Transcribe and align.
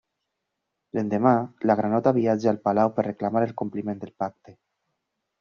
L'endemà 0.97 1.33
la 1.71 1.75
granota 1.81 2.13
viatja 2.15 2.51
a 2.55 2.55
palau 2.65 2.91
per 2.97 3.07
reclamar 3.09 3.45
el 3.49 3.55
compliment 3.63 4.03
del 4.07 4.13
pacte. 4.27 4.57